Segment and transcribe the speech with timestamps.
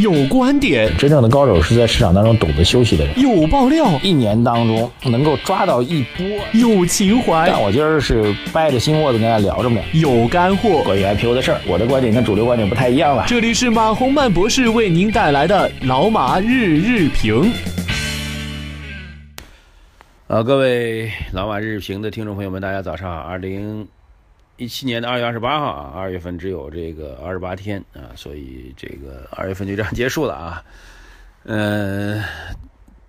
[0.00, 3.18] 有观点，真正的高手是在市场当中懂得休息的人。
[3.20, 6.24] 有爆料，一年当中能够抓到一波。
[6.52, 9.80] 有情怀，但我今儿是掰着心窝子跟大家聊着呢。
[9.92, 13.24] 有干货，关于 IPO 的事儿，我的观点跟主流观点不太一样了。
[13.26, 17.50] 这里是马洪曼博士为您带来的老马日日评。
[20.28, 23.16] 呃，各位老马日评的听众朋友们，大家早上好。
[23.20, 23.88] 二零
[24.58, 30.64] 一七年的二月二十八号啊，二月份只有这个二十八天啊，所以这个二月份就这样结束了啊。
[31.44, 32.20] 嗯，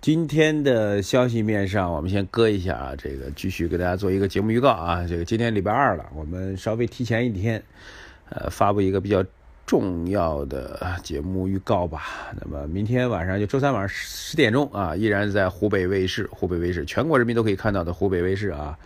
[0.00, 5.04] 今天的消息面上，我们先搁一下啊，这个继续给大家做一个节目预告啊。
[5.08, 7.60] 这个今天礼拜二了，我们稍微提前一天，
[8.28, 9.24] 呃，发布一个比较
[9.66, 12.32] 重要的节目预告吧。
[12.40, 18.78] 那么明天晚上就周三晚上十点钟啊，依然在湖北卫视，湖北卫视全国人民都可以看到的湖北卫视啊。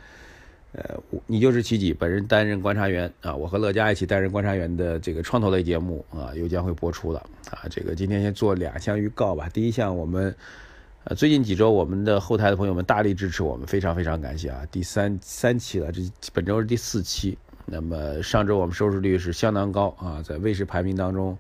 [0.77, 7.63] 呃，你就是奇迹，本人担任观察员啊，我和乐嘉一起担任观察员的这个创投类节目啊，又将会播出了啊。
[7.71, 9.49] 这个今天先做两项预告吧。
[9.51, 10.35] 第一项，我们
[11.05, 14.67] 呃最近几周我们的后台的朋友们大力支持我们，非常非常感谢啊。
[14.71, 17.39] 第三三期了，这本周是第四期。
[17.67, 21.39] 那么上周我们收视率是相当高啊，在卫视排名当中，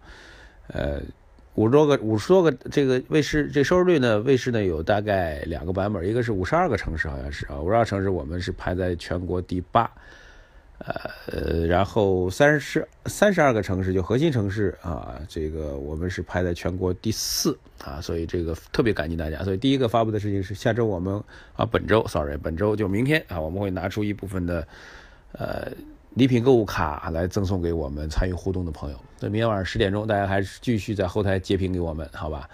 [0.68, 1.00] 呃。
[1.54, 4.18] 五十多个，五十多个，这个卫视这收视率呢？
[4.20, 9.88] 卫视呢有大概两个版本，一个是五十二个城市，好像是啊，五十二城市我们是排在全国第八，
[10.78, 19.44] 呃，然后三十三十二个城市就核心城市啊，这个我们是排在全国第四啊，所以这个特别感激大家。
[19.44, 21.22] 所以第一个发布的事情是下周我们
[21.54, 24.66] 啊，本周，sorry，本周就明天啊，我们会拿出一部分的
[25.32, 25.70] 呃。
[26.14, 28.96] 礼品购物卡来赠送给我们参与互动的朋友。
[29.18, 32.48] 那明天晚上十点钟，大家还是继续在后台截屏给我们，好吧？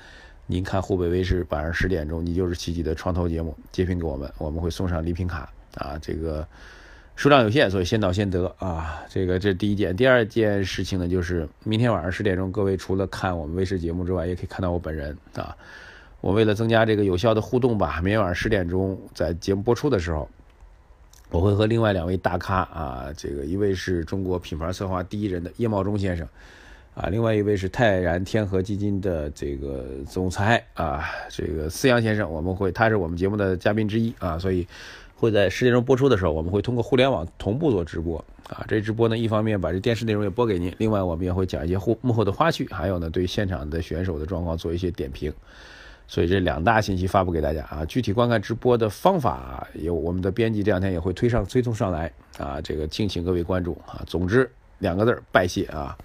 [0.46, 5.98] 您看湖北卫视晚上十点钟，你就是奇迹的创投节目，截屏给我们，我们会送上礼品卡啊。
[6.00, 6.46] 这个
[7.16, 9.02] 数量有限，所以先到先得啊。
[9.10, 15.54] 这个这第一件，第二件事情呢，就是明天晚上十点钟，各位除了看我们卫视节目之外，也可以看到我本人啊。
[16.22, 20.26] 我为了增加这个有效的互动吧，明天晚上十点钟在节目播出的时候。
[21.30, 26.26] 我会和另外两位大咖啊，这个一位是中国品牌策划第一人的叶茂中先生，
[26.94, 34.66] 啊，另外一位是泰然天河基金的这个总裁啊，这个思阳先生，我们会他是我们节目的嘉宾之一啊，所以
[35.14, 38.18] 会在十点钟播出的时候，我们会通过互联网同步做直播
[38.48, 38.64] 啊。
[38.66, 45.32] 这直播呢，一方面把这电视内容也播给您，另外我们也会讲一些幕幕后的花絮，还有呢对现场的选手的状况做一些点评。
[46.10, 54.02] 所以这两大信息发布给大家啊，具体观看直播的方法有我们的编辑这两天也会推上推送上来啊，这个敬请各位关注啊。
[54.08, 54.50] 总之
[54.80, 55.96] 两个字儿拜谢啊。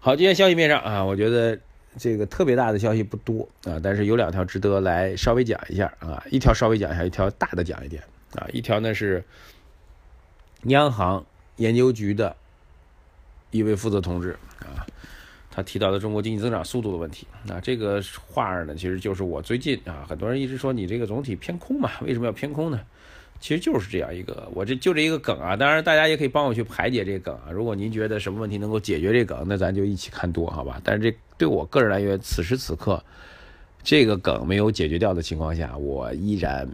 [0.00, 1.58] 好，今天消息面上啊，我觉得
[1.98, 8.02] 这个特别大的消息不多啊，但是有两条值得来稍微讲一下啊，一条稍微讲一下，一条大的讲一点
[8.36, 8.48] 啊。
[8.54, 9.22] 一条呢是
[10.62, 11.22] 央行
[11.56, 12.34] 研究局的
[13.50, 14.86] 一位负责同志啊。
[15.56, 22.78] 他提到的中国经济增长速度的问题，那这个话呢，其实就是我最近啊，很多人一直说你这个总体偏空嘛，为什么要偏空呢？
[23.40, 27.50] 其实就是这样一个，我这就这一个梗啊，当然大家也可以帮我去排解这个梗啊。
[27.50, 30.78] 如果您觉得什么问题能够解决这梗，那咱就一起看多，好吧？
[30.84, 33.02] 但是这对我个人来说，此时此刻
[33.82, 36.68] 这个梗没有解决掉的情况下，我依然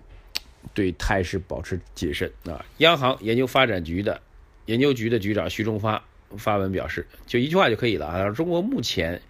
[0.75, 2.65] 对态势保持谨慎啊。
[2.79, 4.21] 央行研究发展局的
[4.67, 6.03] 研究局的局长徐忠发。
[6.37, 8.31] 发文表示，就一句话就可以了啊！
[8.31, 9.21] 中国目前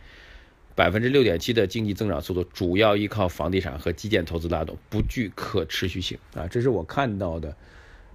[0.74, 6.46] 百分之六点七的经济增长速度，主要依靠房地产和基建投资拉动，不具可持续性啊！
[6.46, 7.54] 这是我看到的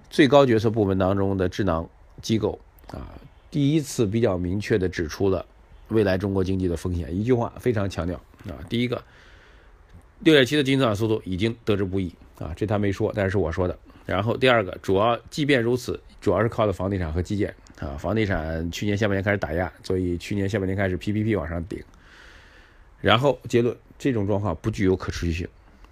[0.09, 1.87] 最高决策部门当中的智囊
[2.21, 2.59] 机构
[2.91, 3.13] 啊，
[3.51, 5.45] 第一次比较明确的指出了
[5.89, 7.15] 未来中国经济的风险。
[7.15, 8.15] 一句话非常强调
[8.47, 9.03] 啊，第一个，
[10.21, 13.77] 六点七的经济增长速度已经得之不易啊，这他没说，但是我说的。
[14.05, 17.53] 然后第二个，主要即便如此，主要是靠的房地产和基建。
[17.79, 21.83] 啊，房地产去年下半年开始打压，所以去年下半年开始 PPP 往上顶。
[22.99, 25.47] 然后结论，这种状况不具有可持续性。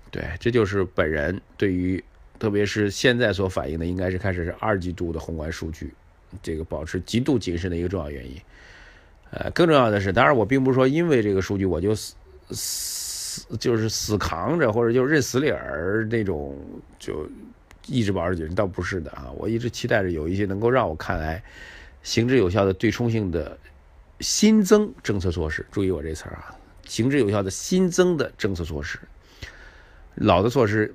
[0.10, 2.04] 对，这就是本人对于，
[2.40, 5.94] 特别是现在所反映的，应该是开始是二季度的宏观数据，
[6.42, 8.42] 这个保持极度谨慎的一个重要原因。
[9.30, 12.16] 呃，更重要的是，当然我并不是说因为这个数据我就死
[12.50, 16.58] 死就是死扛着，或者就认死理儿那种
[16.98, 17.30] 就
[17.88, 21.44] 一直保持谨慎，倒不是的啊，我一直期待着有一些能够让我看来。
[22.04, 23.58] 行之有效的对冲性的
[24.20, 26.56] 新增政策措施，注意我这词儿啊，
[26.86, 29.00] 行之有效的新增的政策措施，
[30.14, 30.94] 老的措施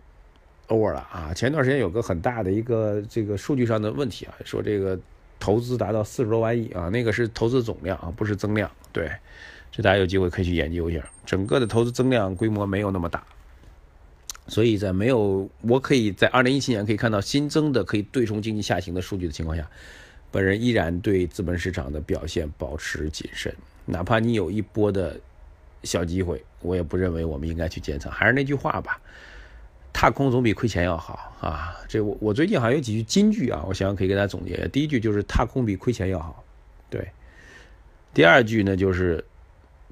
[0.69, 1.35] over 了啊。
[1.35, 4.97] 前段时间有个很大的一个这个数据上的问题啊，说这个
[5.41, 8.71] 投资达到四十多万亿啊，那个是投资总量啊，不是增量。
[8.93, 9.11] 对，
[9.73, 13.25] 这大家有机会可以去研究一下，整个的投资增量规模没有那么大，
[14.50, 19.67] 所以在没有我可以在二零一七年可以看到新增的可以对冲经济下行的数据的情况下。
[20.32, 23.52] 本人依然对资本市场的表现保持谨慎，
[23.87, 25.19] 哪怕你有一波的
[25.82, 28.12] 小机会，我也不认为我们应该去建仓。
[28.12, 29.00] 还是那句话吧，
[29.93, 31.76] 踏空总比亏钱要好啊。
[31.88, 34.69] 这我我最近好像有几句金句啊，我想想可以给大家总结。
[34.69, 36.44] 第一句就是踏空比亏钱要好，
[36.88, 37.08] 对。
[38.14, 39.25] 第二句呢就是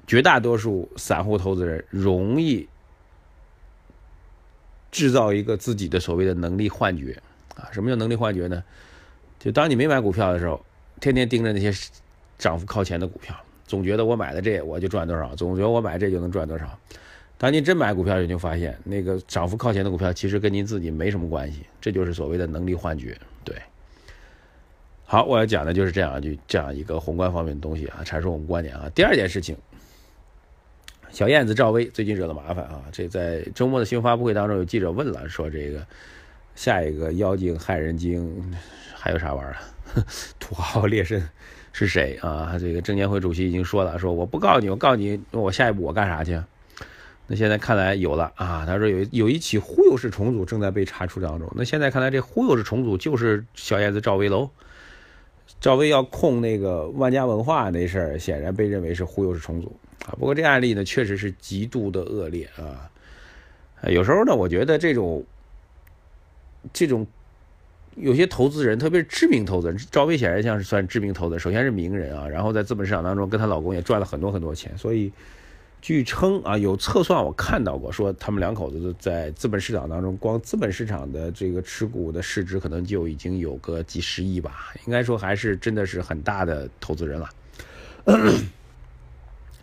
[0.07, 2.65] 绝大多数散户投资人容易
[4.91, 7.17] 制造一个自己的所谓的能力幻觉
[7.55, 7.69] 啊。
[7.71, 8.63] 什么叫能力幻觉呢？
[9.39, 10.63] 就当你没买股票的时候，
[10.99, 11.71] 天天盯着那些
[12.37, 13.35] 涨幅靠前的股票。
[13.65, 16.67] 总觉得我买的这我就赚多少，总觉得我买这就能赚多少。
[17.37, 23.15] 当您真买股票，你就发现那个涨幅靠前的股票其实跟您自己没什么关系，这就是所谓的能力幻觉。
[23.43, 23.55] 对，
[25.05, 28.89] 好，我要讲的就是这样就这样一个宏观方面的东西啊，阐述我们观点啊。
[28.93, 29.55] 第二件事情，
[31.11, 35.85] 小燕子赵薇最近惹了麻烦啊，这在周末的新闻发布会当中，有记者问了，说这个
[36.55, 38.53] 下一个妖精害人精
[38.93, 39.57] 还有啥玩意儿？
[40.39, 41.21] 土豪劣绅。
[41.71, 42.57] 是谁啊？
[42.59, 46.41] 这个证监会主席已经说了，说我不告诉你，我告诉你，我下一步我干啥去？
[47.27, 48.65] 那现在看来有了啊。
[48.65, 51.49] 他说有有一起忽悠式重组正在被查处当中。
[51.55, 54.49] 那现在看来，这忽悠式重组就是小燕子赵薇喽。
[55.61, 60.15] 赵薇要控那个万家文化那事儿，显然被认为是忽悠式重组啊。
[60.19, 62.89] 不过这案例呢，确实是极度的恶劣啊。
[63.83, 65.25] 有时候呢，我觉得这种
[66.73, 67.07] 这种。
[67.95, 71.39] 有些投资人，特别是知名投资人，赵薇显然像是算知名投资人。
[71.39, 74.77] 首先是名人啊，然后在资本市场当中跟她老公也赚了很多很多钱。
[74.77, 75.11] 所以，
[75.81, 84.71] 据称啊，有测算我看到过，说他们两口子在资本市场当中，光资本市场的这个持股的市值可能就已经有个几十亿吧。
[84.85, 87.29] 应该说还是真的是很大的投资人了。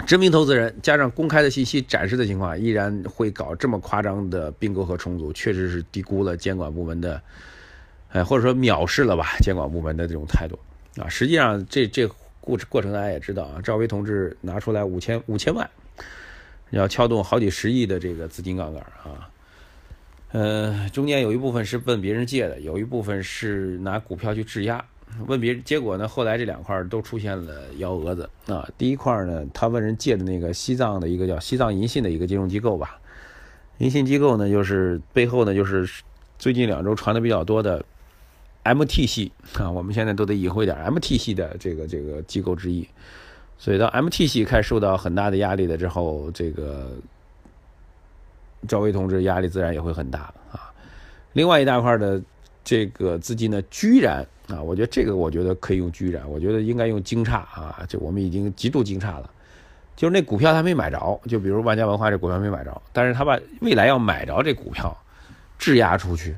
[0.04, 7.20] 知名投资人加上公开的信息展示的情况，依然会搞这么夸张的并购和重组，确实是低估了监管部门的。
[8.12, 10.56] 哎，或者说藐视了吧监管部门的这种态度
[10.96, 11.08] 啊！
[11.08, 12.06] 实际上，这这
[12.40, 15.68] 过过程大家也知道啊，赵薇同志拿出来五千五千万，
[16.70, 19.28] 要撬动好几十亿的这个资金杠杆啊。
[20.30, 24.82] 呃，中间有一部分是问别人借的，有一部分是拿股票去质押。
[25.26, 28.68] 问别人，结果呢，后来这两块都出现了幺蛾子啊。
[28.76, 32.98] 第一块呢，他问人借的那个西藏的一个叫西藏银信的一个金融机构吧，
[33.78, 36.02] 银信机构呢，就是背后呢，就是
[36.38, 37.84] 最近两周传的比较多的。
[38.68, 42.84] MT 系啊，我们现在都得隐晦点，MT 系的这个这个机构之一，
[43.56, 46.90] 所以当 MT 系开始受到很大的压力了之后，这个
[48.66, 50.74] 赵薇同志压力自然也会很大啊。
[51.34, 52.20] 另外一大块的
[52.64, 59.30] 这个资金呢，居然啊，我觉得这个我觉得可以用居然，我觉得应该用惊诧啊，就我们已经极度惊诧了，
[59.96, 64.96] 就是那股票他没买着，就比如万家文化这股票没买着，但是他把未来要买着这股票
[65.58, 66.36] 质押出去。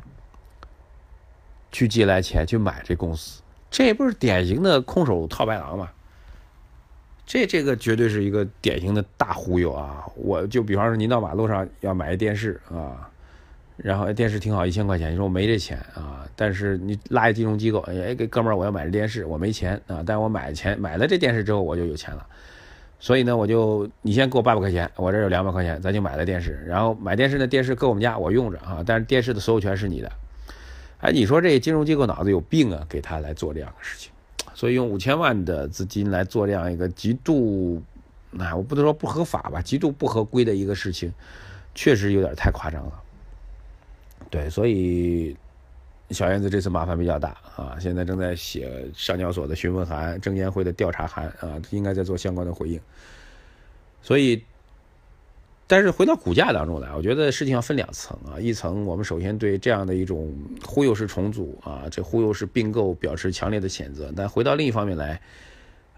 [1.71, 5.91] 去借来钱去买这公司，这不是典型的空手套白狼吗？
[7.27, 10.03] 这这个绝对是一个典型的大忽悠啊！
[10.17, 13.11] 我就比方说，您到马路上要买一电视啊，
[13.79, 22.27] 然后电视挺好，一千块钱，你说我没这钱啊，但是你拉一金融机构，哎，给哥们儿，我要买这电视，我没钱啊，但我买钱买了这电视之后，我就有钱了，
[22.99, 30.11] 所以呢，我就你先给我八百块钱，我这有两百块钱，咱就买了电视，然后买电视呢电视搁我们家，我用着啊，但是电视的所有权是你的。
[30.99, 32.85] 哎，你说这金融机构脑子有病啊？
[32.89, 34.11] 给他来做这样的事情，
[34.55, 37.81] 所以用五千万的资金来做这样一个极度，
[38.37, 41.13] 哎，我不能说不合法吧，极度不合规的一个事情，
[41.77, 42.93] 确实有点太夸张了。
[44.31, 45.37] 对，所以
[46.11, 52.81] 小燕子这次麻烦比较大啊，现在正在写上交所的询问函、证监会的调查函啊，应该在做相关的回应，
[54.03, 54.43] 所以。
[55.71, 58.41] 但是回到股价当中来，我觉得事情要分两层啊。
[58.41, 64.11] 一层，我们首先对这样的一种忽悠式重组啊，这忽悠式并购表示强烈的谴责。
[64.17, 65.21] 但回到另一方面来，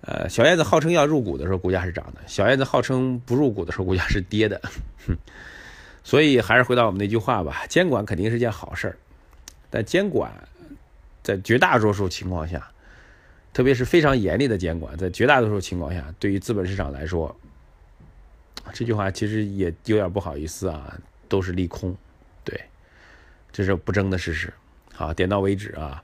[0.00, 4.60] 呃，小燕子号称要入股的时候，股价是涨的；小燕子号称不入股的时候，股价是跌的。
[6.02, 8.96] 所以还是回到我们那句话吧，监管肯定是件好事儿，
[9.68, 10.32] 但监管
[11.22, 12.70] 在绝大多数情况下，
[13.52, 17.34] 特别是非常严厉的监管，在绝大多数情况下，对于资本市场来说。
[18.72, 20.96] 这句话其实也有点不好意思啊，
[21.28, 21.96] 都是利空，
[22.44, 22.60] 对，
[23.50, 24.52] 这是不争的事实。
[24.94, 26.00] 好，点到为止啊，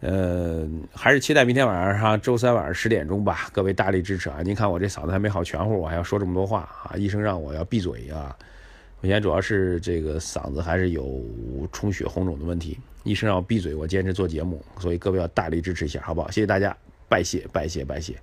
[0.00, 4.40] 呃，还是期待明天晚上，周三晚上十点钟吧，各位大力支持啊！
[4.42, 8.34] 您看我这嗓子还没好全乎，我还要说这么多话啊，医生让我要闭嘴啊。
[9.00, 11.22] 目前主要是这个嗓子还是有
[11.72, 16.30] 充血红肿的问题，医生让我闭嘴，我坚持做节目，所以各位要大力支持一下，好不好？
[16.30, 16.76] 谢谢大家，
[17.08, 18.14] 拜谢拜谢拜谢。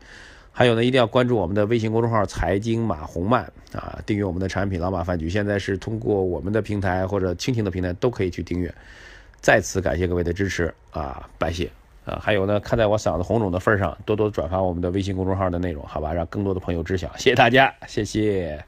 [0.52, 3.44] 还有呢，一定要关注我们的微信公众号“财经马红漫”
[3.74, 5.30] 啊，订阅我们的产品“老马饭局”。
[5.30, 8.74] 现在是通过我们的平台或者蜻蜓的平台都可以去订阅。
[9.40, 11.70] 再次感谢各位的支持啊，拜谢
[12.06, 12.20] 啊！
[12.20, 17.08] 还有呢，看在我嗓子红肿的份上，多多转发我们的微信公众号的内容，好吧，让更多的朋友知晓。
[17.18, 18.64] 谢谢大家，谢谢。